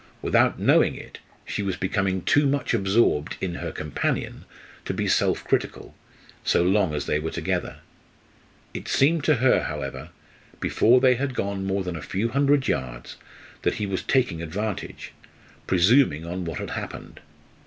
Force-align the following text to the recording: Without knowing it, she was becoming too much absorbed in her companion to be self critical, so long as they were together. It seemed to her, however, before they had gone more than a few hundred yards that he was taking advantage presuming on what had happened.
Without 0.23 0.57
knowing 0.59 0.95
it, 0.95 1.19
she 1.45 1.61
was 1.61 1.75
becoming 1.77 2.23
too 2.23 2.47
much 2.47 2.73
absorbed 2.73 3.37
in 3.39 3.53
her 3.53 3.71
companion 3.71 4.45
to 4.83 4.95
be 4.95 5.07
self 5.07 5.43
critical, 5.43 5.93
so 6.43 6.63
long 6.63 6.95
as 6.95 7.05
they 7.05 7.19
were 7.19 7.29
together. 7.29 7.81
It 8.73 8.87
seemed 8.87 9.23
to 9.25 9.35
her, 9.35 9.61
however, 9.61 10.09
before 10.59 11.01
they 11.01 11.17
had 11.17 11.35
gone 11.35 11.67
more 11.67 11.83
than 11.83 11.95
a 11.95 12.01
few 12.01 12.29
hundred 12.29 12.67
yards 12.67 13.17
that 13.61 13.75
he 13.75 13.85
was 13.85 14.01
taking 14.01 14.41
advantage 14.41 15.13
presuming 15.67 16.25
on 16.25 16.45
what 16.45 16.57
had 16.57 16.71
happened. 16.71 17.19